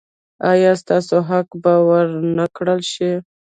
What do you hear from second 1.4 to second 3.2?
به ور نه کړل شي؟